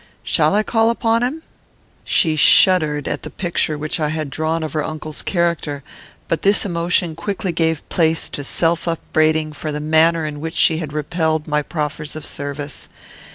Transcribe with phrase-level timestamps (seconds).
[0.23, 1.43] Shall I call upon him?"
[2.03, 5.83] She shuddered at the picture which I had drawn of her uncle's character;
[6.27, 10.77] but this emotion quickly gave place to self upbraiding for the manner in which she
[10.79, 12.89] had repelled my proffers of service.